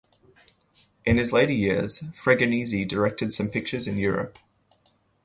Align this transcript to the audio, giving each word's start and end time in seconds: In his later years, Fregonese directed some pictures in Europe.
In 1.05 1.17
his 1.17 1.31
later 1.31 1.51
years, 1.51 1.99
Fregonese 2.23 2.87
directed 2.87 3.35
some 3.35 3.49
pictures 3.49 3.87
in 3.87 3.99
Europe. 3.99 4.39